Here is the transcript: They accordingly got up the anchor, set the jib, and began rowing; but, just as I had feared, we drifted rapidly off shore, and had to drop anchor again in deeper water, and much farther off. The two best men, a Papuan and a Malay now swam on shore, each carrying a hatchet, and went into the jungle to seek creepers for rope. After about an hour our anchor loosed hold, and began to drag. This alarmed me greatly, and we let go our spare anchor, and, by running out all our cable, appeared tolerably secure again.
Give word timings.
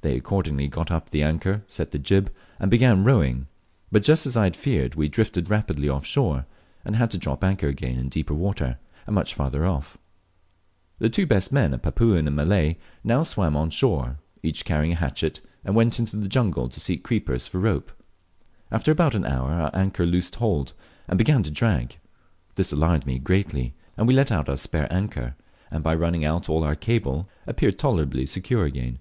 They 0.00 0.16
accordingly 0.16 0.66
got 0.66 0.90
up 0.90 1.10
the 1.10 1.22
anchor, 1.22 1.62
set 1.68 1.92
the 1.92 2.00
jib, 2.00 2.34
and 2.58 2.68
began 2.68 3.04
rowing; 3.04 3.46
but, 3.92 4.02
just 4.02 4.26
as 4.26 4.36
I 4.36 4.42
had 4.42 4.56
feared, 4.56 4.96
we 4.96 5.08
drifted 5.08 5.48
rapidly 5.50 5.88
off 5.88 6.04
shore, 6.04 6.46
and 6.84 6.96
had 6.96 7.12
to 7.12 7.16
drop 7.16 7.44
anchor 7.44 7.68
again 7.68 7.96
in 7.96 8.08
deeper 8.08 8.34
water, 8.34 8.78
and 9.06 9.14
much 9.14 9.34
farther 9.34 9.64
off. 9.64 9.96
The 10.98 11.08
two 11.08 11.26
best 11.28 11.52
men, 11.52 11.72
a 11.72 11.78
Papuan 11.78 12.26
and 12.26 12.28
a 12.30 12.30
Malay 12.32 12.74
now 13.04 13.22
swam 13.22 13.56
on 13.56 13.70
shore, 13.70 14.18
each 14.42 14.64
carrying 14.64 14.90
a 14.94 14.96
hatchet, 14.96 15.40
and 15.64 15.76
went 15.76 16.00
into 16.00 16.16
the 16.16 16.26
jungle 16.26 16.68
to 16.68 16.80
seek 16.80 17.04
creepers 17.04 17.46
for 17.46 17.60
rope. 17.60 17.92
After 18.72 18.90
about 18.90 19.14
an 19.14 19.26
hour 19.26 19.52
our 19.52 19.70
anchor 19.72 20.04
loosed 20.04 20.34
hold, 20.34 20.72
and 21.06 21.16
began 21.16 21.44
to 21.44 21.52
drag. 21.52 21.98
This 22.56 22.72
alarmed 22.72 23.06
me 23.06 23.20
greatly, 23.20 23.74
and 23.96 24.08
we 24.08 24.14
let 24.14 24.30
go 24.30 24.42
our 24.48 24.56
spare 24.56 24.92
anchor, 24.92 25.36
and, 25.70 25.84
by 25.84 25.94
running 25.94 26.24
out 26.24 26.48
all 26.48 26.64
our 26.64 26.74
cable, 26.74 27.28
appeared 27.46 27.78
tolerably 27.78 28.26
secure 28.26 28.64
again. 28.64 28.98